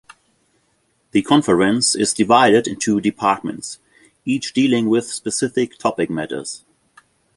[1.11, 3.77] The conference is divided into departments
[4.25, 6.65] each dealing with specific topic matters.